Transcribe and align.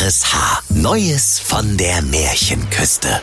RSH. 0.00 0.62
Neues 0.70 1.38
von 1.38 1.76
der 1.76 2.02
Märchenküste. 2.02 3.20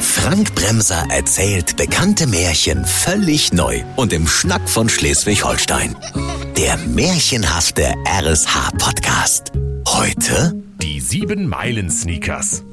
Frank 0.00 0.52
Bremser 0.56 1.06
erzählt 1.10 1.76
bekannte 1.76 2.26
Märchen 2.26 2.84
völlig 2.84 3.52
neu 3.52 3.82
und 3.94 4.12
im 4.12 4.26
Schnack 4.26 4.68
von 4.68 4.88
Schleswig-Holstein. 4.88 5.94
Der 6.56 6.76
märchenhafte 6.76 7.94
RSH-Podcast. 8.04 9.52
Heute 9.86 10.60
Die 10.82 10.98
sieben 10.98 11.46
Meilen 11.46 11.88
Sneakers. 11.88 12.64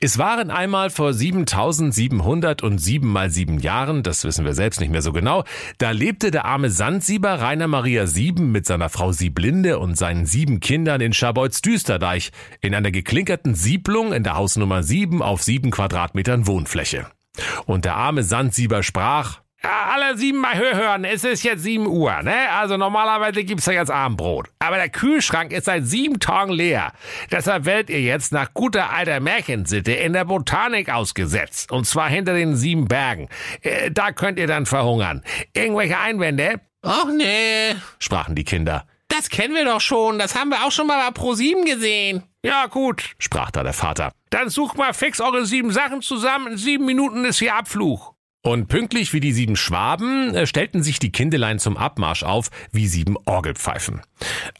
Es 0.00 0.18
waren 0.18 0.50
einmal 0.50 0.90
vor 0.90 1.12
7707 1.12 3.08
mal 3.08 3.30
sieben 3.30 3.58
Jahren, 3.58 4.02
das 4.02 4.24
wissen 4.24 4.44
wir 4.44 4.54
selbst 4.54 4.80
nicht 4.80 4.90
mehr 4.90 5.02
so 5.02 5.12
genau, 5.12 5.44
da 5.78 5.90
lebte 5.90 6.30
der 6.30 6.44
arme 6.44 6.70
Sandsieber 6.70 7.40
Rainer 7.40 7.68
Maria 7.68 8.06
Sieben 8.06 8.52
mit 8.52 8.66
seiner 8.66 8.88
Frau 8.88 9.12
Sieblinde 9.12 9.78
und 9.78 9.96
seinen 9.96 10.26
sieben 10.26 10.60
Kindern 10.60 11.00
in 11.00 11.12
Schabeutz 11.12 11.62
Düsterdeich 11.62 12.30
in 12.60 12.74
einer 12.74 12.90
geklinkerten 12.90 13.54
Siedlung 13.54 14.12
in 14.12 14.22
der 14.22 14.36
Hausnummer 14.36 14.82
7 14.82 15.22
auf 15.22 15.42
sieben 15.42 15.70
Quadratmetern 15.70 16.46
Wohnfläche. 16.46 17.06
Und 17.66 17.84
der 17.84 17.96
arme 17.96 18.22
Sandsieber 18.22 18.82
sprach, 18.82 19.40
alle 19.68 20.16
sieben 20.16 20.38
mal 20.38 20.56
hören, 20.56 21.04
es 21.04 21.24
ist 21.24 21.42
jetzt 21.42 21.62
sieben 21.62 21.86
Uhr, 21.86 22.22
ne? 22.22 22.50
Also 22.52 22.76
normalerweise 22.76 23.44
gibt's 23.44 23.66
ja 23.66 23.72
jetzt 23.72 23.90
Abendbrot. 23.90 24.48
Aber 24.58 24.76
der 24.76 24.88
Kühlschrank 24.88 25.52
ist 25.52 25.64
seit 25.66 25.84
sieben 25.86 26.20
Tagen 26.20 26.52
leer. 26.52 26.92
Deshalb 27.30 27.64
werdet 27.64 27.90
ihr 27.90 28.00
jetzt 28.00 28.32
nach 28.32 28.52
guter 28.54 28.90
alter 28.92 29.20
Märchensitte 29.20 29.92
in 29.92 30.12
der 30.12 30.24
Botanik 30.24 30.90
ausgesetzt. 30.90 31.72
Und 31.72 31.86
zwar 31.86 32.08
hinter 32.08 32.34
den 32.34 32.56
sieben 32.56 32.86
Bergen. 32.88 33.28
Äh, 33.62 33.90
da 33.90 34.12
könnt 34.12 34.38
ihr 34.38 34.46
dann 34.46 34.66
verhungern. 34.66 35.22
Irgendwelche 35.52 35.98
Einwände? 35.98 36.60
Ach 36.82 37.06
nee, 37.06 37.74
sprachen 37.98 38.34
die 38.34 38.44
Kinder. 38.44 38.86
das 39.08 39.28
kennen 39.28 39.54
wir 39.54 39.64
doch 39.64 39.80
schon. 39.80 40.18
Das 40.18 40.34
haben 40.38 40.50
wir 40.50 40.64
auch 40.64 40.72
schon 40.72 40.86
mal 40.86 41.04
bei 41.04 41.10
ProSieben 41.12 41.64
gesehen. 41.64 42.22
Ja, 42.44 42.66
gut, 42.66 43.14
sprach 43.18 43.50
da 43.50 43.62
der 43.62 43.72
Vater. 43.72 44.12
Dann 44.30 44.50
sucht 44.50 44.76
mal 44.76 44.94
fix 44.94 45.20
eure 45.20 45.46
sieben 45.46 45.72
Sachen 45.72 46.02
zusammen. 46.02 46.52
In 46.52 46.58
sieben 46.58 46.84
Minuten 46.84 47.24
ist 47.24 47.38
hier 47.38 47.54
Abflug. 47.56 48.15
Und 48.46 48.68
pünktlich 48.68 49.12
wie 49.12 49.18
die 49.18 49.32
sieben 49.32 49.56
Schwaben 49.56 50.32
äh, 50.32 50.46
stellten 50.46 50.84
sich 50.84 51.00
die 51.00 51.10
Kindelein 51.10 51.58
zum 51.58 51.76
Abmarsch 51.76 52.22
auf 52.22 52.50
wie 52.70 52.86
sieben 52.86 53.16
Orgelpfeifen. 53.24 54.02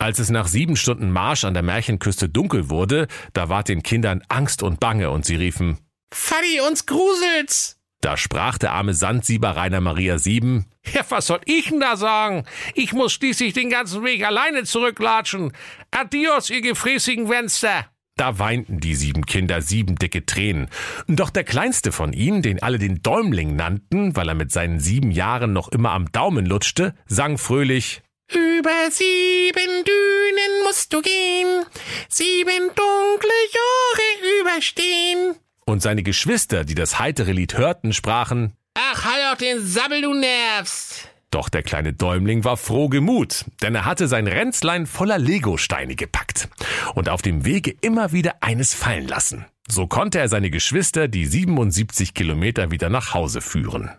Als 0.00 0.18
es 0.18 0.28
nach 0.28 0.48
sieben 0.48 0.74
Stunden 0.74 1.12
Marsch 1.12 1.44
an 1.44 1.54
der 1.54 1.62
Märchenküste 1.62 2.28
dunkel 2.28 2.68
wurde, 2.68 3.06
da 3.32 3.48
ward 3.48 3.68
den 3.68 3.84
Kindern 3.84 4.22
Angst 4.28 4.64
und 4.64 4.80
Bange 4.80 5.10
und 5.10 5.24
sie 5.24 5.36
riefen, 5.36 5.78
Faddy, 6.12 6.62
uns 6.66 6.86
gruselt's. 6.86 7.78
da 8.00 8.16
sprach 8.16 8.58
der 8.58 8.72
arme 8.72 8.92
Sandsieber 8.92 9.50
Rainer 9.54 9.80
Maria 9.80 10.18
Sieben, 10.18 10.66
ja, 10.92 11.02
was 11.08 11.28
soll 11.28 11.42
ich 11.44 11.68
denn 11.68 11.78
da 11.78 11.96
sagen? 11.96 12.44
Ich 12.74 12.92
muss 12.92 13.12
schließlich 13.12 13.52
den 13.52 13.70
ganzen 13.70 14.02
Weg 14.02 14.26
alleine 14.26 14.64
zurücklatschen. 14.64 15.52
Adios, 15.92 16.50
ihr 16.50 16.60
gefräßigen 16.60 17.28
Wenster. 17.28 17.86
Da 18.18 18.38
weinten 18.38 18.80
die 18.80 18.94
sieben 18.94 19.26
Kinder 19.26 19.60
sieben 19.60 19.96
dicke 19.96 20.24
Tränen. 20.24 20.68
Doch 21.06 21.28
der 21.28 21.44
kleinste 21.44 21.92
von 21.92 22.14
ihnen, 22.14 22.40
den 22.40 22.62
alle 22.62 22.78
den 22.78 23.02
Däumling 23.02 23.56
nannten, 23.56 24.16
weil 24.16 24.28
er 24.30 24.34
mit 24.34 24.50
seinen 24.50 24.80
sieben 24.80 25.10
Jahren 25.10 25.52
noch 25.52 25.68
immer 25.68 25.90
am 25.90 26.10
Daumen 26.12 26.46
lutschte, 26.46 26.94
sang 27.06 27.36
fröhlich 27.36 28.00
Über 28.32 28.90
sieben 28.90 29.84
Dünen 29.84 30.64
musst 30.64 30.94
du 30.94 31.02
gehen, 31.02 31.64
sieben 32.08 32.68
dunkle 32.74 33.30
Jahre 33.52 34.40
überstehen. 34.40 35.34
und 35.66 35.82
seine 35.82 36.02
Geschwister, 36.02 36.64
die 36.64 36.74
das 36.74 36.98
heitere 36.98 37.32
Lied 37.32 37.58
hörten, 37.58 37.92
sprachen 37.92 38.54
Ach, 38.78 39.04
halt 39.04 39.24
auch 39.32 39.36
den 39.38 39.60
Sabbel, 39.64 40.00
du 40.02 40.14
nervst. 40.14 41.08
Doch 41.30 41.48
der 41.48 41.62
kleine 41.62 41.92
Däumling 41.92 42.44
war 42.44 42.56
froh 42.56 42.88
gemut, 42.88 43.44
denn 43.62 43.74
er 43.74 43.84
hatte 43.84 44.08
sein 44.08 44.26
Ränzlein 44.26 44.86
voller 44.86 45.18
Legosteine 45.18 45.96
gepackt 45.96 46.48
und 46.94 47.08
auf 47.08 47.20
dem 47.22 47.44
Wege 47.44 47.74
immer 47.80 48.12
wieder 48.12 48.36
eines 48.42 48.74
fallen 48.74 49.08
lassen. 49.08 49.46
So 49.68 49.86
konnte 49.86 50.20
er 50.20 50.28
seine 50.28 50.50
Geschwister 50.50 51.08
die 51.08 51.26
77 51.26 52.14
Kilometer 52.14 52.70
wieder 52.70 52.88
nach 52.88 53.14
Hause 53.14 53.40
führen. 53.40 53.90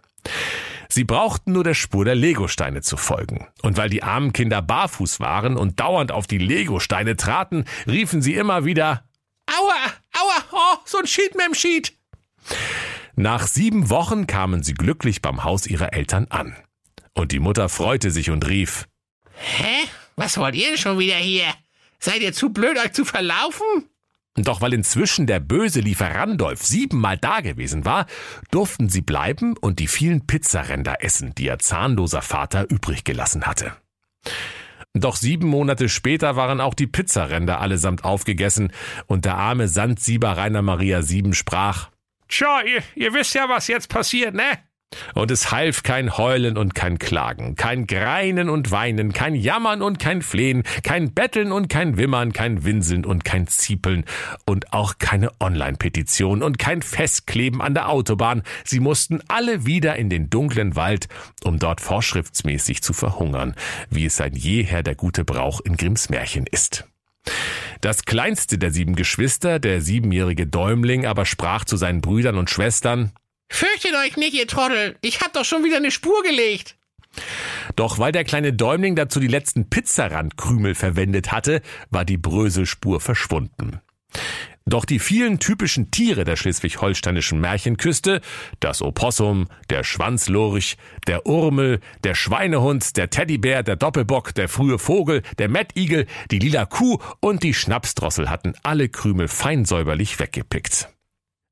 Sie 0.90 1.04
brauchten 1.04 1.52
nur 1.52 1.66
der 1.66 1.74
Spur 1.74 2.06
der 2.06 2.16
Legosteine 2.16 2.82
zu 2.82 2.96
folgen. 2.96 3.48
Und 3.62 3.76
weil 3.76 3.90
die 3.90 4.04
armen 4.04 4.32
Kinder 4.32 4.62
barfuß 4.62 5.20
waren 5.20 5.58
und 5.58 5.82
dauernd 5.82 6.14
auf 6.14 6.28
die 6.28 6.38
Legosteine 6.38 7.18
traten, 7.18 7.66
riefen 7.86 8.22
sie 8.22 8.36
immer 8.36 8.64
wieder 8.64 9.04
Aua, 9.48 9.76
aua, 10.14 10.44
oh, 10.52 10.78
so 10.86 10.98
ein 10.98 11.08
Schied 11.08 11.36
mit 11.36 11.46
dem 11.46 11.54
Schied. 11.54 11.94
Nach 13.16 13.48
sieben 13.48 13.90
Wochen 13.90 14.28
kamen 14.28 14.62
sie 14.62 14.74
glücklich 14.74 15.22
beim 15.22 15.44
Haus 15.44 15.66
ihrer 15.68 15.94
Eltern 15.94 16.28
an. 16.30 16.56
Und 17.18 17.32
die 17.32 17.40
Mutter 17.40 17.68
freute 17.68 18.12
sich 18.12 18.30
und 18.30 18.48
rief 18.48 18.88
Hä? 19.34 19.88
Was 20.16 20.38
wollt 20.38 20.56
ihr 20.56 20.68
denn 20.68 20.78
schon 20.78 21.00
wieder 21.00 21.16
hier? 21.16 21.48
Seid 22.00 22.22
ihr 22.22 22.32
zu 22.32 22.52
blöd, 22.52 22.78
euch 22.78 22.94
zu 22.94 23.06
verlaufen? 23.06 23.66
Doch 24.36 24.62
weil 24.62 24.74
inzwischen 24.74 25.26
der 25.26 25.40
böse 25.40 25.80
Lieferandolf 25.80 26.64
siebenmal 26.64 27.18
dagewesen 27.18 27.86
war, 27.86 28.06
durften 28.52 28.88
sie 28.88 29.02
bleiben 29.02 29.58
und 29.58 29.80
die 29.80 29.88
vielen 29.88 30.28
Pizzaränder 30.28 31.04
essen, 31.04 31.34
die 31.34 31.46
ihr 31.46 31.58
zahnloser 31.58 32.22
Vater 32.22 32.70
übrig 32.70 33.04
gelassen 33.04 33.48
hatte. 33.48 33.74
Doch 34.94 35.16
sieben 35.16 35.48
Monate 35.48 35.90
später 35.90 36.36
waren 36.36 36.62
auch 36.62 36.76
die 36.76 36.88
Pizzaränder 36.88 37.60
allesamt 37.60 38.04
aufgegessen 38.04 38.72
und 39.08 39.26
der 39.26 39.38
arme 39.38 39.68
Sandsieber 39.68 40.38
Rainer 40.38 40.62
Maria 40.62 41.02
Sieben 41.02 41.34
sprach, 41.34 41.90
Tja, 42.28 42.62
ihr, 42.62 42.84
ihr 42.94 43.14
wisst 43.14 43.34
ja, 43.34 43.50
was 43.50 43.68
jetzt 43.68 43.90
passiert, 43.90 44.36
ne? 44.36 44.67
Und 45.14 45.32
es 45.32 45.52
half 45.52 45.84
kein 45.84 46.18
Heulen 46.18 46.58
und 46.58 46.74
kein 46.74 46.98
Klagen, 46.98 47.56
kein 47.56 47.88
Greinen 47.88 48.50
und 48.50 48.72
Weinen, 48.72 49.14
kein 49.14 49.36
Jammern 49.36 49.82
und 49.82 50.00
kein 50.00 50.22
Flehen, 50.22 50.64
kein 50.84 51.14
Betteln 51.14 51.52
und 51.52 51.68
kein 51.68 51.98
Wimmern, 51.98 52.34
kein 52.34 52.64
Winseln 52.64 53.06
und 53.06 53.26
kein 53.26 53.48
Ziepeln 53.48 54.06
und 54.46 54.74
auch 54.74 54.96
keine 54.98 55.32
Online-Petition 55.40 56.42
und 56.42 56.58
kein 56.58 56.82
Festkleben 56.82 57.62
an 57.62 57.74
der 57.74 57.90
Autobahn. 57.90 58.44
Sie 58.64 58.80
mussten 58.80 59.22
alle 59.28 59.66
wieder 59.66 59.96
in 59.98 60.10
den 60.10 60.30
dunklen 60.30 60.76
Wald, 60.76 61.08
um 61.44 61.60
dort 61.60 61.82
vorschriftsmäßig 61.82 62.82
zu 62.82 62.94
verhungern, 62.94 63.56
wie 63.90 64.06
es 64.06 64.16
seit 64.18 64.38
jeher 64.38 64.84
der 64.84 64.96
gute 64.96 65.26
Brauch 65.26 65.60
in 65.62 65.76
Grimms 65.76 66.10
Märchen 66.10 66.46
ist. 66.48 66.86
Das 67.82 68.06
kleinste 68.06 68.58
der 68.58 68.72
sieben 68.72 68.96
Geschwister, 68.96 69.60
der 69.60 69.82
siebenjährige 69.82 70.48
Däumling, 70.48 71.06
aber 71.06 71.26
sprach 71.26 71.66
zu 71.66 71.76
seinen 71.76 72.02
Brüdern 72.02 72.38
und 72.38 72.50
Schwestern, 72.50 73.12
Fürchtet 73.50 73.96
euch 73.96 74.18
nicht, 74.18 74.34
ihr 74.34 74.48
Trottel. 74.48 74.98
Ich 75.02 75.22
hab 75.22 75.34
doch 75.34 75.46
schon 75.46 75.64
wieder 75.64 75.78
eine 75.78 75.92
Spur 75.92 76.22
gelegt. 76.24 76.76
Doch 77.76 78.00
weil 78.00 78.12
der 78.12 78.24
kleine 78.24 78.54
Däumling 78.54 78.96
dazu 78.96 79.20
die 79.20 79.28
letzten 79.28 79.70
Pizzarandkrümel 79.70 80.76
verwendet 80.76 81.32
hatte, 81.32 81.62
war 81.90 82.06
die 82.06 82.18
Bröselspur 82.18 83.00
verschwunden. 83.00 83.82
Doch 84.66 84.84
die 84.84 85.00
vielen 85.00 85.40
typischen 85.40 85.92
Tiere 85.92 86.26
der 86.26 86.36
schleswig-holsteinischen 86.36 87.40
Märchenküste, 87.40 88.20
das 88.60 88.82
Opossum, 88.82 89.48
der 89.70 89.86
Schwanzlurch, 89.86 90.76
der 91.08 91.26
Urmel, 91.26 91.80
der 92.04 92.16
Schweinehund, 92.16 92.98
der 92.98 93.10
Teddybär, 93.10 93.64
der 93.64 93.78
Doppelbock, 93.78 94.36
der 94.36 94.50
frühe 94.50 94.78
Vogel, 94.78 95.22
der 95.38 95.48
Mettigel, 95.48 96.06
die 96.32 96.40
lila 96.40 96.66
Kuh 96.66 96.98
und 97.22 97.44
die 97.44 97.54
Schnapsdrossel 97.54 98.30
hatten 98.30 98.56
alle 98.64 98.90
Krümel 98.90 99.30
fein 99.30 99.64
säuberlich 99.64 100.20
weggepickt. 100.20 100.90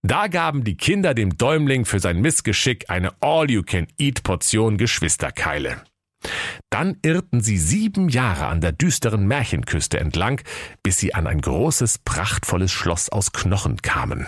Da 0.07 0.27
gaben 0.27 0.63
die 0.63 0.77
Kinder 0.77 1.15
dem 1.15 1.35
Däumling 1.35 1.83
für 1.83 1.99
sein 1.99 2.21
Missgeschick 2.21 2.91
eine 2.91 3.19
All-You-Can-Eat-Portion 3.21 4.77
Geschwisterkeile. 4.77 5.81
Dann 6.69 6.97
irrten 7.01 7.41
sie 7.41 7.57
sieben 7.57 8.09
Jahre 8.09 8.45
an 8.45 8.61
der 8.61 8.71
düsteren 8.71 9.25
Märchenküste 9.25 9.99
entlang, 9.99 10.41
bis 10.83 10.99
sie 10.99 11.15
an 11.15 11.25
ein 11.25 11.41
großes, 11.41 11.97
prachtvolles 12.05 12.71
Schloss 12.71 13.09
aus 13.09 13.31
Knochen 13.31 13.81
kamen. 13.81 14.27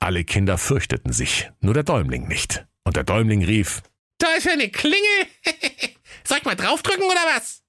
Alle 0.00 0.22
Kinder 0.24 0.58
fürchteten 0.58 1.14
sich, 1.14 1.50
nur 1.62 1.72
der 1.72 1.84
Däumling 1.84 2.28
nicht. 2.28 2.66
Und 2.84 2.96
der 2.96 3.04
Däumling 3.04 3.42
rief, 3.42 3.82
Da 4.18 4.26
ist 4.36 4.44
ja 4.44 4.52
eine 4.52 4.68
Klingel. 4.68 4.98
Soll 6.24 6.38
ich 6.38 6.44
mal 6.44 6.56
draufdrücken 6.56 7.06
oder 7.06 7.24
was? 7.34 7.62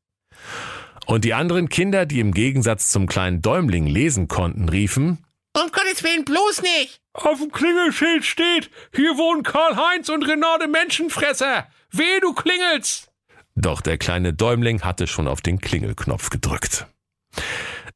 und 1.06 1.24
die 1.24 1.34
anderen 1.34 1.70
Kinder, 1.70 2.06
die 2.06 2.20
im 2.20 2.34
Gegensatz 2.34 2.90
zum 2.90 3.08
kleinen 3.08 3.42
Däumling 3.42 3.86
lesen 3.86 4.28
konnten, 4.28 4.68
riefen, 4.70 5.26
Um 5.54 5.70
Gottes 5.72 6.04
Willen 6.04 6.24
bloß 6.24 6.62
nicht. 6.62 7.02
Auf 7.14 7.40
dem 7.40 7.52
Klingelschild 7.52 8.24
steht, 8.24 8.70
hier 8.96 9.18
wohnen 9.18 9.44
Karl-Heinz 9.44 10.08
und 10.10 10.24
Renate 10.24 10.68
Menschenfresser. 10.68 11.68
Wehe, 11.92 12.22
du 12.22 12.34
klingelst! 12.34 13.12
Doch 13.56 13.82
der 13.82 13.98
kleine 13.98 14.34
Däumling 14.34 14.82
hatte 14.82 15.08
schon 15.08 15.28
auf 15.28 15.42
den 15.42 15.60
Klingelknopf 15.60 16.30
gedrückt. 16.30 16.88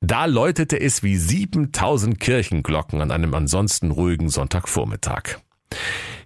Da 0.01 0.25
läutete 0.25 0.79
es 0.79 1.01
wie 1.01 1.15
7000 1.15 2.19
Kirchenglocken 2.19 3.01
an 3.01 3.11
einem 3.11 3.33
ansonsten 3.33 3.91
ruhigen 3.91 4.29
Sonntagvormittag. 4.29 5.39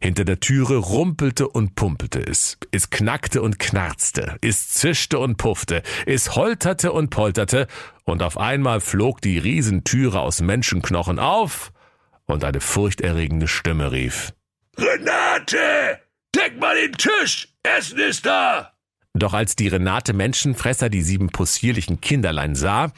Hinter 0.02 0.24
der 0.24 0.40
Türe 0.40 0.78
rumpelte 0.78 1.48
und 1.48 1.76
pumpelte 1.76 2.20
es. 2.20 2.58
Es 2.72 2.90
knackte 2.90 3.42
und 3.42 3.60
knarzte. 3.60 4.38
Es 4.42 4.70
zischte 4.70 5.20
und 5.20 5.38
puffte. 5.38 5.84
Es 6.06 6.36
holterte 6.36 6.94
und 6.94 7.10
polterte. 7.10 7.68
Und 8.06 8.24
auf 8.24 8.38
einmal 8.38 8.80
flog 8.80 9.22
die 9.22 9.38
Riesentüre 9.38 10.22
aus 10.22 10.42
Menschenknochen 10.42 11.20
auf 11.20 11.74
und 12.26 12.44
eine 12.44 12.62
furchterregende 12.62 13.48
Stimme 13.48 13.92
rief. 13.92 14.34
Renate! 14.78 16.00
Deck 16.36 16.60
mal 16.60 16.76
den 16.76 16.94
Tisch! 16.94 17.50
Essen 17.64 18.00
ist 18.00 18.26
da! 18.26 18.74
Doch 19.14 19.34
als 19.34 19.56
die 19.56 19.68
Renate 19.68 20.14
Menschenfresser 20.14 20.90
die 20.90 21.02
sieben 21.02 21.30
possierlichen 21.30 22.00
Kinderlein 22.00 22.56
sah, 22.56 22.92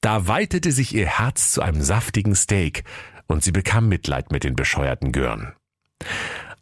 Da 0.00 0.28
weitete 0.28 0.72
sich 0.72 0.94
ihr 0.94 1.06
Herz 1.06 1.50
zu 1.52 1.62
einem 1.62 1.82
saftigen 1.82 2.34
Steak 2.34 2.84
und 3.26 3.42
sie 3.42 3.52
bekam 3.52 3.88
Mitleid 3.88 4.30
mit 4.30 4.44
den 4.44 4.54
bescheuerten 4.54 5.10
Gören. 5.12 5.54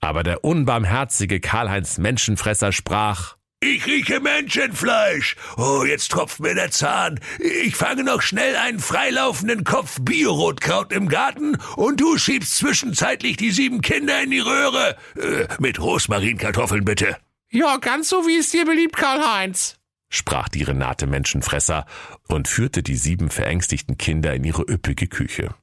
Aber 0.04 0.22
der 0.22 0.44
unbarmherzige 0.44 1.40
Karl-Heinz 1.40 1.96
Menschenfresser 1.96 2.72
sprach, 2.72 3.36
ich 3.60 3.86
rieche 3.86 4.20
Menschenfleisch. 4.20 5.34
Oh, 5.56 5.82
jetzt 5.82 6.10
tropft 6.10 6.40
mir 6.40 6.54
der 6.54 6.70
Zahn. 6.70 7.18
Ich 7.38 7.74
fange 7.74 8.04
noch 8.04 8.20
schnell 8.20 8.54
einen 8.56 8.80
freilaufenden 8.80 9.64
Kopf 9.64 9.96
Biorotkraut 10.02 10.92
im 10.92 11.08
Garten 11.08 11.56
und 11.76 12.02
du 12.02 12.18
schiebst 12.18 12.54
zwischenzeitlich 12.54 13.38
die 13.38 13.50
sieben 13.50 13.80
Kinder 13.80 14.22
in 14.22 14.30
die 14.30 14.40
Röhre. 14.40 14.98
Äh, 15.16 15.48
mit 15.58 15.80
Rosmarinkartoffeln 15.80 16.84
bitte. 16.84 17.16
Ja, 17.50 17.78
ganz 17.78 18.10
so 18.10 18.26
wie 18.26 18.36
es 18.36 18.50
dir 18.50 18.66
beliebt, 18.66 18.98
Karl-Heinz, 18.98 19.76
sprach 20.10 20.50
die 20.50 20.64
Renate 20.64 21.06
Menschenfresser 21.06 21.86
und 22.28 22.46
führte 22.46 22.82
die 22.82 22.96
sieben 22.96 23.30
verängstigten 23.30 23.96
Kinder 23.96 24.34
in 24.34 24.44
ihre 24.44 24.70
üppige 24.70 25.06
Küche. 25.06 25.54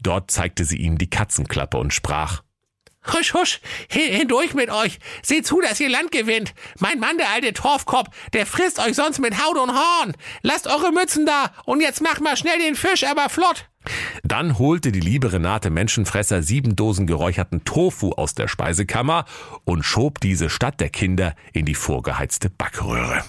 Dort 0.00 0.30
zeigte 0.30 0.64
sie 0.64 0.76
ihnen 0.76 0.98
die 0.98 1.10
Katzenklappe 1.10 1.78
und 1.78 1.92
sprach, 1.92 2.42
Husch, 3.12 3.34
husch, 3.34 3.60
hindurch 3.88 4.54
mit 4.54 4.70
euch. 4.70 4.98
Seht 5.22 5.46
zu, 5.46 5.60
dass 5.60 5.80
ihr 5.80 5.88
Land 5.88 6.10
gewinnt. 6.10 6.54
Mein 6.78 6.98
Mann, 6.98 7.18
der 7.18 7.30
alte 7.30 7.52
Torfkopf, 7.52 8.08
der 8.32 8.46
frisst 8.46 8.78
euch 8.78 8.94
sonst 8.94 9.18
mit 9.20 9.44
Haut 9.44 9.56
und 9.56 9.72
Horn. 9.72 10.14
Lasst 10.42 10.66
eure 10.66 10.92
Mützen 10.92 11.26
da 11.26 11.52
und 11.64 11.80
jetzt 11.80 12.02
macht 12.02 12.20
mal 12.20 12.36
schnell 12.36 12.58
den 12.58 12.74
Fisch, 12.74 13.04
aber 13.04 13.28
flott. 13.28 13.68
Dann 14.24 14.58
holte 14.58 14.90
die 14.90 15.00
liebe 15.00 15.32
Renate 15.32 15.70
Menschenfresser 15.70 16.42
sieben 16.42 16.74
Dosen 16.74 17.06
geräucherten 17.06 17.64
Tofu 17.64 18.12
aus 18.12 18.34
der 18.34 18.48
Speisekammer 18.48 19.24
und 19.64 19.84
schob 19.84 20.20
diese 20.20 20.50
statt 20.50 20.80
der 20.80 20.90
Kinder 20.90 21.34
in 21.52 21.66
die 21.66 21.74
vorgeheizte 21.74 22.50
Backröhre. 22.50 23.22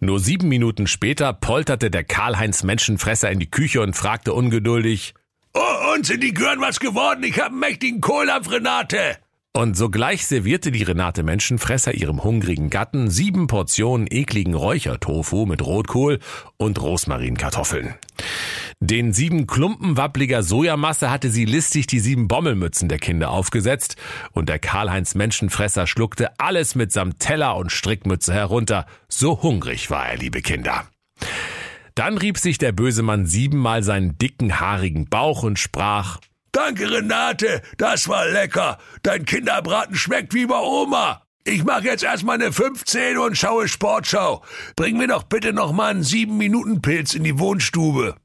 Nur 0.00 0.20
sieben 0.20 0.48
Minuten 0.48 0.86
später 0.86 1.32
polterte 1.32 1.90
der 1.90 2.04
Karl-Heinz 2.04 2.62
Menschenfresser 2.62 3.30
in 3.30 3.40
die 3.40 3.50
Küche 3.50 3.80
und 3.80 3.96
fragte 3.96 4.34
ungeduldig, 4.34 5.14
Oh, 5.54 5.94
uns 5.94 6.08
sind 6.08 6.22
die 6.22 6.32
Gören 6.32 6.60
was 6.60 6.80
geworden. 6.80 7.24
Ich 7.24 7.38
hab 7.38 7.48
einen 7.48 7.60
mächtigen 7.60 8.00
Kohlampf, 8.00 8.50
Renate. 8.50 9.18
Und 9.54 9.76
sogleich 9.76 10.26
servierte 10.26 10.72
die 10.72 10.82
Renate 10.82 11.22
Menschenfresser 11.22 11.92
ihrem 11.92 12.24
hungrigen 12.24 12.70
Gatten 12.70 13.10
sieben 13.10 13.48
Portionen 13.48 14.06
ekligen 14.10 14.54
Räuchertofu 14.54 15.44
mit 15.44 15.60
Rotkohl 15.60 16.20
und 16.56 16.80
Rosmarinkartoffeln. 16.80 17.94
Den 18.80 19.12
sieben 19.12 19.46
Klumpen 19.46 19.98
wappliger 19.98 20.42
Sojamasse 20.42 21.10
hatte 21.10 21.28
sie 21.28 21.44
listig 21.44 21.86
die 21.86 22.00
sieben 22.00 22.28
Bommelmützen 22.28 22.88
der 22.88 22.98
Kinder 22.98 23.30
aufgesetzt 23.30 23.96
und 24.32 24.48
der 24.48 24.58
Karl-Heinz 24.58 25.14
Menschenfresser 25.14 25.86
schluckte 25.86 26.30
alles 26.40 26.74
mitsamt 26.74 27.20
Teller 27.20 27.56
und 27.56 27.70
Strickmütze 27.70 28.32
herunter. 28.32 28.86
So 29.08 29.42
hungrig 29.42 29.90
war 29.90 30.08
er, 30.08 30.16
liebe 30.16 30.40
Kinder. 30.40 30.86
Dann 31.94 32.18
rieb 32.18 32.38
sich 32.38 32.58
der 32.58 32.72
böse 32.72 33.02
Mann 33.02 33.26
siebenmal 33.26 33.82
seinen 33.82 34.16
dicken, 34.18 34.60
haarigen 34.60 35.08
Bauch 35.08 35.42
und 35.42 35.58
sprach, 35.58 36.18
Danke, 36.52 36.90
Renate, 36.90 37.62
das 37.78 38.08
war 38.08 38.28
lecker. 38.28 38.78
Dein 39.02 39.24
Kinderbraten 39.24 39.96
schmeckt 39.96 40.34
wie 40.34 40.46
bei 40.46 40.60
Oma. 40.60 41.22
Ich 41.44 41.64
mache 41.64 41.84
jetzt 41.84 42.04
erstmal 42.04 42.36
eine 42.36 42.52
15 42.52 43.18
und 43.18 43.36
schaue 43.36 43.68
Sportschau. 43.68 44.44
Bring 44.76 44.98
mir 44.98 45.08
doch 45.08 45.24
bitte 45.24 45.52
noch 45.52 45.72
mal 45.72 45.90
einen 45.90 46.02
7-Minuten-Pilz 46.02 47.14
in 47.14 47.24
die 47.24 47.38
Wohnstube. 47.38 48.16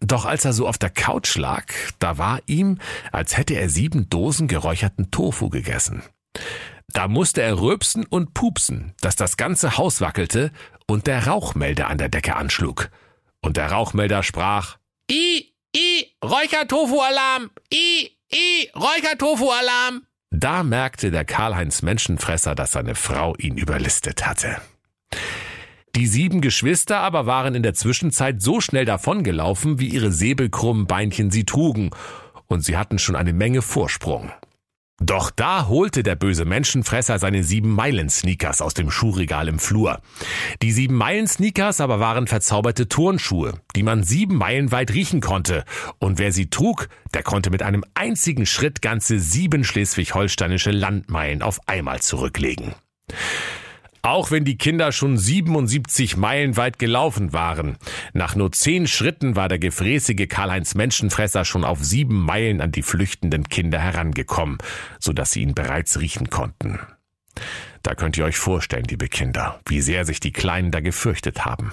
Doch 0.00 0.24
als 0.26 0.44
er 0.44 0.52
so 0.52 0.66
auf 0.66 0.76
der 0.76 0.90
Couch 0.90 1.36
lag, 1.36 1.64
da 1.98 2.18
war 2.18 2.40
ihm, 2.46 2.78
als 3.12 3.36
hätte 3.36 3.54
er 3.54 3.68
sieben 3.68 4.10
Dosen 4.10 4.48
geräucherten 4.48 5.10
Tofu 5.10 5.50
gegessen. 5.50 6.02
Da 6.92 7.08
musste 7.08 7.42
er 7.42 7.60
rülpsen 7.60 8.04
und 8.04 8.34
pupsen, 8.34 8.94
dass 9.00 9.16
das 9.16 9.36
ganze 9.36 9.76
Haus 9.78 10.00
wackelte 10.00 10.50
und 10.86 11.06
der 11.06 11.26
Rauchmelder 11.26 11.88
an 11.88 11.98
der 11.98 12.08
Decke 12.08 12.36
anschlug. 12.36 12.90
Und 13.40 13.56
der 13.56 13.70
Rauchmelder 13.70 14.22
sprach, 14.22 14.78
I, 15.10 15.54
I, 15.74 16.06
Räuchertofu-Alarm! 16.24 17.50
I, 17.72 18.10
I, 18.32 18.70
Räuchertofu-Alarm! 18.74 20.02
Da 20.30 20.62
merkte 20.62 21.10
der 21.10 21.24
Karl-Heinz 21.24 21.82
Menschenfresser, 21.82 22.54
dass 22.54 22.72
seine 22.72 22.94
Frau 22.94 23.34
ihn 23.36 23.56
überlistet 23.56 24.26
hatte. 24.26 24.60
Die 25.96 26.06
sieben 26.06 26.40
Geschwister 26.40 27.00
aber 27.00 27.26
waren 27.26 27.56
in 27.56 27.64
der 27.64 27.74
Zwischenzeit 27.74 28.40
so 28.40 28.60
schnell 28.60 28.84
davongelaufen, 28.84 29.80
wie 29.80 29.88
ihre 29.88 30.12
säbelkrummen 30.12 30.86
Beinchen 30.86 31.30
sie 31.30 31.44
trugen, 31.44 31.90
und 32.46 32.64
sie 32.64 32.76
hatten 32.76 32.98
schon 32.98 33.16
eine 33.16 33.32
Menge 33.32 33.62
Vorsprung. 33.62 34.30
Doch 35.02 35.30
da 35.30 35.66
holte 35.66 36.02
der 36.02 36.14
böse 36.14 36.44
Menschenfresser 36.44 37.18
seine 37.18 37.42
sieben 37.42 37.70
Meilen-Sneakers 37.70 38.60
aus 38.60 38.74
dem 38.74 38.90
Schuhregal 38.90 39.48
im 39.48 39.58
Flur. 39.58 40.00
Die 40.60 40.72
sieben 40.72 40.94
Meilen-Sneakers 40.94 41.80
aber 41.80 42.00
waren 42.00 42.26
verzauberte 42.26 42.86
Turnschuhe, 42.86 43.54
die 43.74 43.82
man 43.82 44.04
sieben 44.04 44.36
Meilen 44.36 44.72
weit 44.72 44.92
riechen 44.92 45.22
konnte. 45.22 45.64
Und 45.98 46.18
wer 46.18 46.32
sie 46.32 46.50
trug, 46.50 46.88
der 47.14 47.22
konnte 47.22 47.48
mit 47.48 47.62
einem 47.62 47.82
einzigen 47.94 48.44
Schritt 48.44 48.82
ganze 48.82 49.18
sieben 49.18 49.64
schleswig-holsteinische 49.64 50.70
Landmeilen 50.70 51.40
auf 51.40 51.60
einmal 51.66 52.00
zurücklegen. 52.00 52.74
Auch 54.02 54.30
wenn 54.30 54.44
die 54.44 54.56
Kinder 54.56 54.92
schon 54.92 55.18
77 55.18 56.16
Meilen 56.16 56.56
weit 56.56 56.78
gelaufen 56.78 57.32
waren. 57.32 57.76
Nach 58.12 58.34
nur 58.34 58.50
zehn 58.52 58.86
Schritten 58.86 59.36
war 59.36 59.48
der 59.48 59.58
gefräßige 59.58 60.26
Karl-Heinz 60.28 60.74
Menschenfresser 60.74 61.44
schon 61.44 61.64
auf 61.64 61.84
sieben 61.84 62.24
Meilen 62.24 62.60
an 62.60 62.72
die 62.72 62.82
flüchtenden 62.82 63.48
Kinder 63.48 63.78
herangekommen, 63.78 64.58
so 64.98 65.12
dass 65.12 65.32
sie 65.32 65.42
ihn 65.42 65.54
bereits 65.54 66.00
riechen 66.00 66.30
konnten. 66.30 66.78
Da 67.82 67.94
könnt 67.94 68.16
ihr 68.16 68.24
euch 68.24 68.36
vorstellen, 68.36 68.84
liebe 68.84 69.08
Kinder, 69.08 69.60
wie 69.66 69.80
sehr 69.80 70.04
sich 70.04 70.20
die 70.20 70.32
Kleinen 70.32 70.70
da 70.70 70.80
gefürchtet 70.80 71.44
haben. 71.44 71.72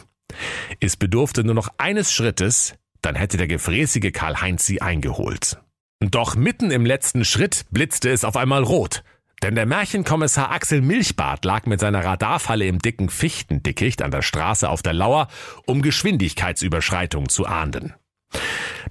Es 0.80 0.98
bedurfte 0.98 1.44
nur 1.44 1.56
noch 1.56 1.70
eines 1.78 2.14
Schrittes, 2.14 2.76
dann 3.02 3.16
hätte 3.16 3.38
der 3.38 3.48
gefräßige 3.48 4.12
Karl-Heinz 4.12 4.66
sie 4.66 4.82
eingeholt. 4.82 5.60
Doch 6.00 6.36
mitten 6.36 6.72
im 6.72 6.86
letzten 6.86 7.26
Schritt 7.26 7.66
blitzte 7.72 8.10
es 8.10 8.24
auf 8.24 8.38
einmal 8.38 8.64
rot. 8.64 9.04
Denn 9.44 9.56
der 9.56 9.66
Märchenkommissar 9.66 10.52
Axel 10.52 10.82
Milchbart 10.82 11.46
lag 11.46 11.66
mit 11.66 11.80
seiner 11.80 12.04
Radarfalle 12.04 12.66
im 12.66 12.80
dicken 12.80 13.10
Fichtendickicht 13.10 14.02
an 14.02 14.12
der 14.12 14.24
Straße 14.24 14.68
auf 14.68 14.82
der 14.82 14.94
Lauer, 14.94 15.28
um 15.66 15.82
Geschwindigkeitsüberschreitung 15.82 17.30
zu 17.30 17.46
ahnden. 17.46 17.94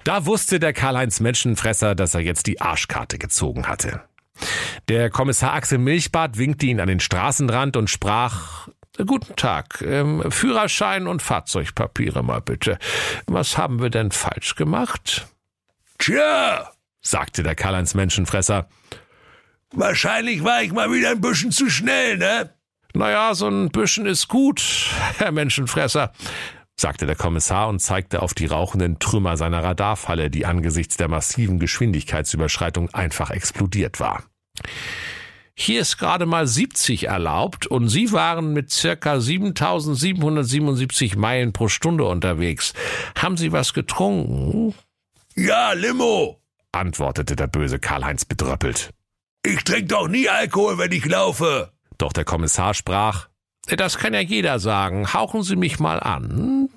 Da 0.03 0.25
wusste 0.25 0.59
der 0.59 0.73
Karl-Heinz 0.73 1.19
Menschenfresser, 1.19 1.95
dass 1.95 2.13
er 2.13 2.21
jetzt 2.21 2.47
die 2.47 2.61
Arschkarte 2.61 3.17
gezogen 3.17 3.67
hatte. 3.67 4.01
Der 4.87 5.09
Kommissar 5.09 5.53
Axel 5.53 5.79
Milchbart 5.79 6.37
winkte 6.37 6.67
ihn 6.67 6.79
an 6.79 6.87
den 6.87 6.99
Straßenrand 6.99 7.75
und 7.75 7.89
sprach 7.89 8.69
Guten 9.05 9.35
Tag. 9.35 9.81
Ähm, 9.81 10.31
Führerschein 10.31 11.07
und 11.07 11.21
Fahrzeugpapiere 11.21 12.23
mal 12.23 12.41
bitte. 12.41 12.79
Was 13.27 13.57
haben 13.57 13.79
wir 13.79 13.91
denn 13.91 14.11
falsch 14.11 14.55
gemacht? 14.55 15.27
Tja, 15.99 16.71
sagte 17.01 17.43
der 17.43 17.53
Karl-Heinz 17.53 17.93
Menschenfresser. 17.93 18.67
Wahrscheinlich 19.73 20.43
war 20.43 20.61
ich 20.61 20.71
mal 20.71 20.91
wieder 20.91 21.11
ein 21.11 21.21
bisschen 21.21 21.51
zu 21.51 21.69
schnell, 21.69 22.17
ne? 22.17 22.53
Naja, 22.93 23.35
so 23.35 23.47
ein 23.47 23.69
bisschen 23.69 24.05
ist 24.05 24.27
gut, 24.27 24.61
Herr 25.17 25.31
Menschenfresser, 25.31 26.13
sagte 26.79 27.05
der 27.05 27.15
Kommissar 27.15 27.67
und 27.67 27.79
zeigte 27.79 28.21
auf 28.21 28.33
die 28.33 28.45
rauchenden 28.45 28.97
Trümmer 28.99 29.37
seiner 29.37 29.63
Radarfalle, 29.63 30.29
die 30.29 30.45
angesichts 30.45 30.97
der 30.97 31.07
massiven 31.07 31.59
Geschwindigkeitsüberschreitung 31.59 32.89
einfach 32.93 33.29
explodiert 33.29 33.99
war. 33.99 34.23
Hier 35.59 35.81
ist 35.81 35.97
gerade 35.97 36.27
mal 36.27 36.45
70 36.45 37.05
erlaubt 37.05 37.65
und 37.65 37.89
Sie 37.89 38.11
waren 38.11 38.53
mit 38.53 38.69
circa 38.69 39.19
7777 39.19 41.15
Meilen 41.15 41.51
pro 41.51 41.67
Stunde 41.67 42.05
unterwegs. 42.05 42.73
Haben 43.17 43.37
Sie 43.37 43.51
was 43.51 43.73
getrunken? 43.73 44.75
Ja, 45.35 45.73
Limo, 45.73 46.39
antwortete 46.71 47.35
der 47.35 47.47
böse 47.47 47.79
Karl-Heinz 47.79 48.25
bedröppelt. 48.25 48.91
Ich 49.47 49.63
trinke 49.63 49.85
doch 49.85 50.09
nie 50.09 50.27
Alkohol, 50.27 50.77
wenn 50.77 50.91
ich 50.91 51.05
laufe. 51.05 51.71
Doch 51.97 52.11
der 52.11 52.25
Kommissar 52.25 52.73
sprach, 52.73 53.29
das 53.65 53.97
kann 53.97 54.13
ja 54.13 54.19
jeder 54.19 54.59
sagen. 54.59 55.13
Hauchen 55.13 55.41
Sie 55.41 55.55
mich 55.55 55.79
mal 55.79 56.01
an. 56.01 56.67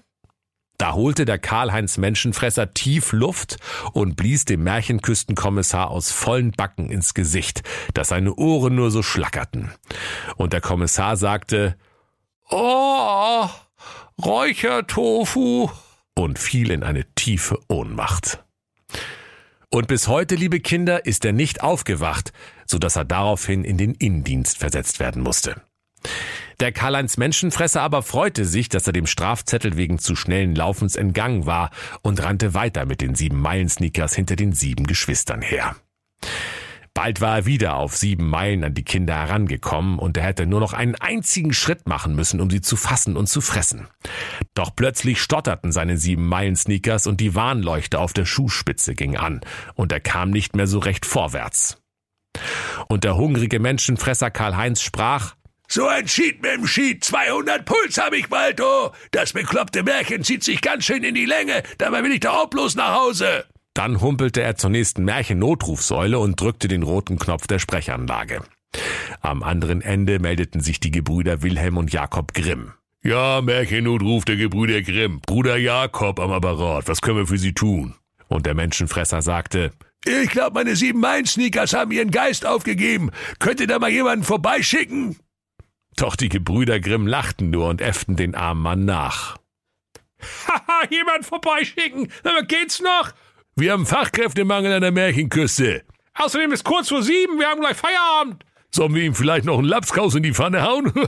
Da 0.79 0.95
holte 0.95 1.25
der 1.25 1.41
Karl-Heinz 1.41 1.99
Menschenfresser 1.99 2.73
tief 2.73 3.11
Luft 3.11 3.57
und 3.93 4.15
blies 4.15 4.45
dem 4.45 4.63
Märchenküstenkommissar 4.63 5.91
aus 5.91 6.13
vollen 6.13 6.53
Backen 6.53 6.91
ins 6.91 7.13
Gesicht, 7.13 7.65
dass 7.93 8.09
seine 8.09 8.37
Ohren 8.37 8.77
nur 8.77 8.93
so 8.93 9.03
schlackerten. 9.03 9.73
Und 10.37 10.53
der 10.53 10.61
Kommissar 10.61 11.17
sagte, 11.17 11.77
Oh, 12.51 13.49
Räuchertofu, 14.25 15.71
und 16.15 16.39
fiel 16.39 16.71
in 16.71 16.85
eine 16.85 17.05
tiefe 17.17 17.59
Ohnmacht. 17.67 18.45
Und 19.73 19.87
bis 19.87 20.09
heute, 20.09 20.35
liebe 20.35 20.59
Kinder, 20.59 21.07
ist 21.07 21.25
er 21.25 21.33
nicht 21.33 21.63
aufgewacht, 21.63 22.33
so 22.71 22.79
dass 22.79 22.97
er 22.97 23.05
daraufhin 23.05 23.65
in 23.65 23.77
den 23.77 23.95
Innendienst 23.95 24.59
versetzt 24.59 25.01
werden 25.01 25.23
musste. 25.23 25.61
Der 26.61 26.73
Karl-Heinz 26.73 27.17
Menschenfresser 27.17 27.83
aber 27.83 28.03
freute 28.03 28.45
sich, 28.45 28.69
dass 28.69 28.87
er 28.87 28.93
dem 28.93 29.07
Strafzettel 29.07 29.77
wegen 29.77 29.99
zu 29.99 30.15
schnellen 30.15 30.55
Laufens 30.55 30.95
entgangen 30.95 31.47
war 31.47 31.71
und 32.03 32.23
rannte 32.23 32.55
weiter 32.55 32.85
mit 32.85 33.01
den 33.01 33.15
sieben 33.15 33.41
Meilen-Sneakers 33.41 34.15
hinter 34.15 34.37
den 34.37 34.53
sieben 34.53 34.87
Geschwistern 34.87 35.43
her. 35.43 35.77
Bald 36.93 37.21
war 37.21 37.39
er 37.39 37.47
wieder 37.47 37.77
auf 37.77 37.97
sieben 37.97 38.29
Meilen 38.29 38.65
an 38.65 38.75
die 38.75 38.85
Kinder 38.85 39.15
herangekommen 39.15 39.99
und 39.99 40.17
er 40.17 40.25
hätte 40.25 40.45
nur 40.45 40.61
noch 40.61 40.73
einen 40.73 40.97
einzigen 40.97 41.55
Schritt 41.55 41.87
machen 41.87 42.15
müssen, 42.15 42.41
um 42.41 42.51
sie 42.51 42.61
zu 42.61 42.77
fassen 42.77 43.17
und 43.17 43.29
zu 43.29 43.41
fressen. 43.41 43.87
Doch 44.55 44.75
plötzlich 44.77 45.23
stotterten 45.23 45.73
seine 45.73 45.97
sieben 45.97 46.27
Meilen 46.27 46.57
Sneakers 46.57 47.07
und 47.07 47.21
die 47.21 47.35
Warnleuchte 47.35 47.99
auf 47.99 48.13
der 48.13 48.27
Schuhspitze 48.27 48.95
ging 48.95 49.17
an 49.17 49.41
und 49.75 49.93
er 49.93 50.01
kam 50.01 50.31
nicht 50.31 50.57
mehr 50.57 50.67
so 50.67 50.79
recht 50.79 51.07
vorwärts. 51.07 51.80
Und 52.89 53.05
der 53.05 53.17
hungrige 53.17 53.61
Menschenfresser 53.61 54.31
Karl-Heinz 54.31 54.83
sprach, 54.83 55.35
so 55.69 55.87
ein 55.87 56.09
Schied 56.09 56.43
mit 56.43 56.53
dem 56.53 56.67
Schied, 56.67 57.05
200 57.05 57.65
Puls 57.65 57.97
hab 57.97 58.13
ich 58.13 58.29
bald, 58.29 58.61
oh. 58.61 58.91
Das 59.13 59.33
bekloppte 59.33 59.85
Märchen 59.85 60.25
zieht 60.25 60.43
sich 60.43 60.63
ganz 60.63 60.85
schön 60.85 61.05
in 61.05 61.15
die 61.15 61.27
Länge, 61.27 61.63
dabei 61.79 62.03
will 62.03 62.11
ich 62.11 62.21
doch 62.21 62.35
auch 62.35 62.51
bloß 62.51 62.75
nach 62.75 62.97
Hause. 62.97 63.45
Dann 63.75 64.01
humpelte 64.01 64.43
er 64.43 64.57
zur 64.57 64.71
nächsten 64.71 65.05
Märchen-Notrufsäule 65.05 66.19
und 66.19 66.41
drückte 66.41 66.67
den 66.67 66.83
roten 66.83 67.21
Knopf 67.21 67.47
der 67.47 67.61
Sprechanlage. 67.61 68.43
Am 69.21 69.45
anderen 69.45 69.81
Ende 69.81 70.19
meldeten 70.19 70.61
sich 70.61 70.81
die 70.81 70.91
Gebrüder 70.91 71.43
Wilhelm 71.43 71.77
und 71.77 71.93
Jakob 71.93 72.35
Grimm. 72.35 72.73
Ja, 73.03 73.41
Märchennotruf 73.41 74.25
der 74.25 74.37
Gebrüder 74.37 74.83
Grimm. 74.83 75.21
Bruder 75.21 75.57
Jakob 75.57 76.19
am 76.21 76.33
Apparat. 76.33 76.89
Was 76.89 77.01
können 77.01 77.19
wir 77.19 77.27
für 77.27 77.39
Sie 77.39 77.55
tun? 77.55 77.95
Und 78.29 78.45
der 78.45 78.55
Menschenfresser 78.55 79.23
sagte, 79.23 79.71
ich 80.05 80.31
glaube, 80.31 80.55
meine 80.55 80.77
sieben 80.77 81.01
Main-Sneakers 81.01 81.75
haben 81.75 81.91
ihren 81.93 82.11
Geist 82.11 82.47
aufgegeben. 82.47 83.11
Könnte 83.39 83.67
da 83.67 83.79
mal 83.79 83.91
jemanden 83.91 84.25
vorbeischicken? 84.25 85.19
Doch 85.97 86.17
die 86.17 86.29
Gebrüder 86.29 86.81
Grimm 86.81 87.07
lachten 87.07 87.51
nur 87.51 87.69
und 87.69 87.81
äfften 87.81 88.17
den 88.17 88.35
armen 88.35 88.63
Mann 88.63 88.85
nach. 88.85 89.37
Haha, 90.47 90.87
jemand 90.91 91.27
vorbeischicken. 91.27 92.11
Aber 92.25 92.43
geht's 92.43 92.81
noch? 92.81 93.13
Wir 93.57 93.73
haben 93.73 93.87
Fachkräftemangel 93.87 94.73
an 94.73 94.83
der 94.83 94.93
Märchenküste. 94.93 95.85
Außerdem 96.15 96.53
ist 96.53 96.65
kurz 96.65 96.89
vor 96.89 97.03
sieben, 97.03 97.39
wir 97.39 97.49
haben 97.49 97.61
gleich 97.61 97.77
Feierabend. 97.77 98.45
Sollen 98.73 98.95
wir 98.95 99.03
ihm 99.03 99.15
vielleicht 99.15 99.45
noch 99.45 99.59
einen 99.59 99.67
Lapskaus 99.67 100.15
in 100.15 100.23
die 100.23 100.33
Pfanne 100.33 100.63
hauen? 100.63 100.93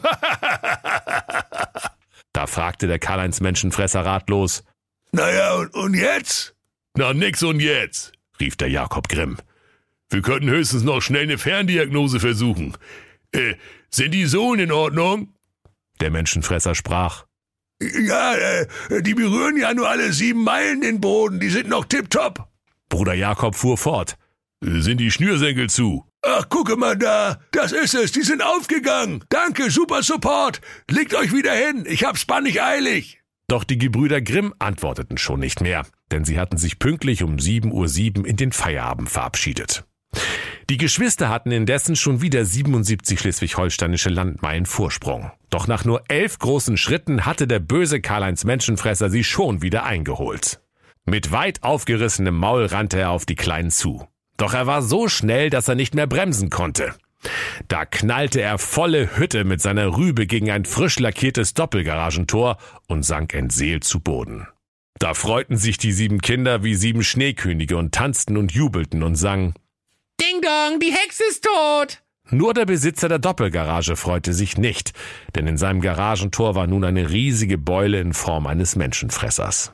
da 2.32 2.46
fragte 2.46 2.88
der 2.88 2.98
Karl-Heinz 2.98 3.40
Menschenfresser 3.40 4.04
ratlos. 4.04 4.64
Naja, 5.12 5.54
und, 5.54 5.74
und 5.74 5.94
jetzt? 5.94 6.56
Na, 6.96 7.14
nix 7.14 7.42
und 7.42 7.60
jetzt, 7.60 8.12
rief 8.42 8.56
der 8.56 8.68
Jakob 8.68 9.08
Grimm. 9.08 9.36
Wir 10.10 10.20
könnten 10.20 10.50
höchstens 10.50 10.82
noch 10.82 11.00
schnell 11.00 11.22
eine 11.22 11.38
Ferndiagnose 11.38 12.20
versuchen. 12.20 12.76
Äh, 13.32 13.54
sind 13.90 14.12
die 14.12 14.26
Sohlen 14.26 14.60
in 14.60 14.72
Ordnung? 14.72 15.32
Der 16.00 16.10
Menschenfresser 16.10 16.74
sprach. 16.74 17.24
Ja, 17.80 18.34
äh, 18.34 18.66
die 19.02 19.14
berühren 19.14 19.56
ja 19.56 19.72
nur 19.72 19.88
alle 19.88 20.12
sieben 20.12 20.44
Meilen 20.44 20.82
den 20.82 21.00
Boden, 21.00 21.40
die 21.40 21.48
sind 21.48 21.68
noch 21.68 21.84
tipptopp. 21.84 22.48
Bruder 22.88 23.14
Jakob 23.14 23.54
fuhr 23.54 23.78
fort. 23.78 24.16
Sind 24.60 24.98
die 24.98 25.10
Schnürsenkel 25.10 25.70
zu? 25.70 26.04
Ach, 26.22 26.48
gucke 26.48 26.76
mal 26.76 26.96
da, 26.96 27.40
das 27.50 27.72
ist 27.72 27.94
es, 27.94 28.12
die 28.12 28.22
sind 28.22 28.42
aufgegangen. 28.42 29.24
Danke, 29.28 29.70
super 29.70 30.02
Support. 30.02 30.60
Legt 30.88 31.14
euch 31.14 31.32
wieder 31.32 31.52
hin, 31.52 31.84
ich 31.88 32.04
hab's 32.04 32.26
bannig 32.26 32.62
eilig. 32.62 33.20
Doch 33.48 33.64
die 33.64 33.78
Gebrüder 33.78 34.20
Grimm 34.20 34.54
antworteten 34.60 35.18
schon 35.18 35.40
nicht 35.40 35.60
mehr, 35.60 35.84
denn 36.12 36.24
sie 36.24 36.38
hatten 36.38 36.58
sich 36.58 36.78
pünktlich 36.78 37.22
um 37.22 37.38
sieben 37.38 37.72
Uhr 37.72 37.88
sieben 37.88 38.24
in 38.24 38.36
den 38.36 38.52
Feierabend 38.52 39.10
verabschiedet. 39.10 39.84
Die 40.70 40.76
Geschwister 40.76 41.28
hatten 41.28 41.50
indessen 41.50 41.96
schon 41.96 42.22
wieder 42.22 42.44
77 42.44 43.18
schleswig-holsteinische 43.18 44.08
Landmeilen 44.10 44.66
Vorsprung. 44.66 45.32
Doch 45.50 45.66
nach 45.66 45.84
nur 45.84 46.02
elf 46.08 46.38
großen 46.38 46.76
Schritten 46.76 47.26
hatte 47.26 47.46
der 47.46 47.58
böse 47.58 48.00
Karl-Heinz 48.00 48.44
Menschenfresser 48.44 49.10
sie 49.10 49.24
schon 49.24 49.60
wieder 49.62 49.84
eingeholt. 49.84 50.60
Mit 51.04 51.32
weit 51.32 51.62
aufgerissenem 51.62 52.36
Maul 52.36 52.66
rannte 52.66 52.98
er 53.00 53.10
auf 53.10 53.26
die 53.26 53.34
Kleinen 53.34 53.70
zu. 53.70 54.06
Doch 54.36 54.54
er 54.54 54.66
war 54.66 54.82
so 54.82 55.08
schnell, 55.08 55.50
dass 55.50 55.68
er 55.68 55.74
nicht 55.74 55.94
mehr 55.94 56.06
bremsen 56.06 56.48
konnte. 56.48 56.94
Da 57.68 57.84
knallte 57.84 58.40
er 58.40 58.58
volle 58.58 59.16
Hütte 59.16 59.44
mit 59.44 59.60
seiner 59.60 59.96
Rübe 59.96 60.26
gegen 60.26 60.50
ein 60.50 60.64
frisch 60.64 60.98
lackiertes 60.98 61.54
Doppelgaragentor 61.54 62.56
und 62.88 63.04
sank 63.04 63.34
entseelt 63.34 63.84
zu 63.84 64.00
Boden. 64.00 64.46
Da 65.02 65.14
freuten 65.14 65.56
sich 65.56 65.78
die 65.78 65.90
sieben 65.90 66.20
Kinder 66.20 66.62
wie 66.62 66.76
sieben 66.76 67.02
Schneekönige 67.02 67.76
und 67.76 67.92
tanzten 67.92 68.36
und 68.36 68.52
jubelten 68.52 69.02
und 69.02 69.16
sangen 69.16 69.52
Ding 70.20 70.40
dong, 70.40 70.78
die 70.78 70.92
Hexe 70.92 71.24
ist 71.28 71.42
tot! 71.42 72.04
Nur 72.30 72.54
der 72.54 72.66
Besitzer 72.66 73.08
der 73.08 73.18
Doppelgarage 73.18 73.96
freute 73.96 74.32
sich 74.32 74.58
nicht, 74.58 74.92
denn 75.34 75.48
in 75.48 75.56
seinem 75.56 75.80
Garagentor 75.80 76.54
war 76.54 76.68
nun 76.68 76.84
eine 76.84 77.10
riesige 77.10 77.58
Beule 77.58 77.98
in 77.98 78.12
Form 78.12 78.46
eines 78.46 78.76
Menschenfressers. 78.76 79.72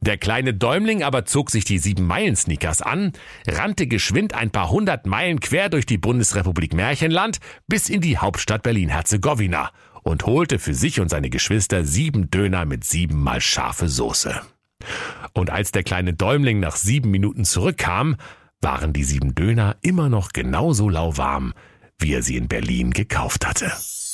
Der 0.00 0.16
kleine 0.16 0.54
Däumling 0.54 1.02
aber 1.02 1.24
zog 1.24 1.50
sich 1.50 1.64
die 1.64 1.78
sieben 1.78 2.06
Meilen 2.06 2.36
Sneakers 2.36 2.82
an, 2.82 3.14
rannte 3.48 3.88
geschwind 3.88 4.32
ein 4.32 4.52
paar 4.52 4.70
hundert 4.70 5.06
Meilen 5.06 5.40
quer 5.40 5.70
durch 5.70 5.86
die 5.86 5.98
Bundesrepublik 5.98 6.72
Märchenland 6.72 7.38
bis 7.66 7.88
in 7.88 8.00
die 8.00 8.18
Hauptstadt 8.18 8.62
Berlin-Herzegowina 8.62 9.72
und 10.06 10.24
holte 10.24 10.58
für 10.58 10.74
sich 10.74 11.00
und 11.00 11.08
seine 11.08 11.30
Geschwister 11.30 11.84
sieben 11.84 12.30
Döner 12.30 12.64
mit 12.64 12.84
siebenmal 12.84 13.40
scharfe 13.40 13.88
Soße. 13.88 14.40
Und 15.32 15.50
als 15.50 15.72
der 15.72 15.82
kleine 15.82 16.14
Däumling 16.14 16.60
nach 16.60 16.76
sieben 16.76 17.10
Minuten 17.10 17.44
zurückkam, 17.44 18.16
waren 18.60 18.92
die 18.92 19.04
sieben 19.04 19.34
Döner 19.34 19.76
immer 19.82 20.08
noch 20.08 20.32
genauso 20.32 20.88
lauwarm, 20.88 21.54
wie 21.98 22.14
er 22.14 22.22
sie 22.22 22.36
in 22.36 22.46
Berlin 22.46 22.92
gekauft 22.92 23.46
hatte. 23.46 23.72